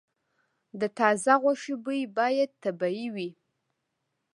د 0.79 0.81
تازه 0.99 1.33
غوښې 1.41 1.75
بوی 1.83 2.01
باید 2.17 2.49
طبیعي 2.63 3.07
وي. 3.15 3.29